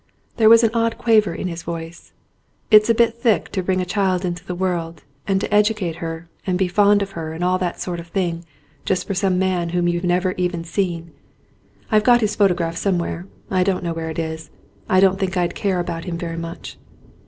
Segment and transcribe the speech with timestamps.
[0.37, 2.11] There was an odd quaver in his voice.
[2.71, 5.97] "It's a bit thick to bring a child into the world and to edu cate
[5.97, 8.43] her and be fond of her and all that sort of thing
[8.83, 11.11] just for some man whom you've never even seen.
[11.91, 14.49] I've got his photograph somewhere, I don't know where it is.
[14.89, 16.79] I don't think I'd care about him very much."